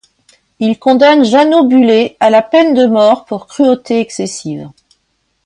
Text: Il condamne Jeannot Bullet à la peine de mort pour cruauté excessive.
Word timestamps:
Il 0.57 0.79
condamne 0.79 1.23
Jeannot 1.23 1.65
Bullet 1.67 2.17
à 2.19 2.31
la 2.31 2.41
peine 2.41 2.73
de 2.73 2.87
mort 2.87 3.23
pour 3.25 3.45
cruauté 3.45 3.99
excessive. 3.99 4.67